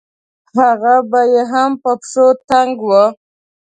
[0.59, 3.05] هغه به يې هم په پښو تنګ وو.